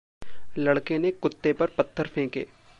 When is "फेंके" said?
2.07-2.45